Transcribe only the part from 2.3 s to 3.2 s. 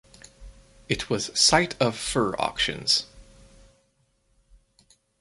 auctions.